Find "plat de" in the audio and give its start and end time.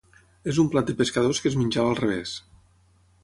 0.75-0.95